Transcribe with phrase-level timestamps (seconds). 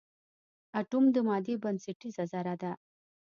[0.79, 2.71] اټوم د مادې بنسټیزه ذره ده.